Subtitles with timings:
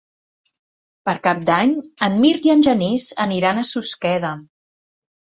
[1.09, 1.77] Per Cap d'Any
[2.09, 4.37] en Mirt i en Genís aniran a Susqueda.